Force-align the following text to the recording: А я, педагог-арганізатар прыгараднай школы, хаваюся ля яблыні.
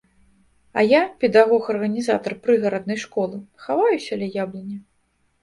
А 0.81 0.85
я, 0.91 1.01
педагог-арганізатар 1.23 2.33
прыгараднай 2.47 2.99
школы, 3.05 3.37
хаваюся 3.67 4.13
ля 4.25 4.33
яблыні. 4.43 4.77